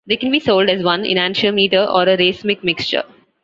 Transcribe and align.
They 0.07 0.15
can 0.17 0.31
be 0.31 0.39
sold 0.39 0.67
as 0.71 0.81
one 0.83 1.03
enantiomer 1.03 1.71
or 1.87 2.09
as 2.09 2.19
a 2.19 2.23
racemic 2.23 2.63
mixture. 2.63 3.03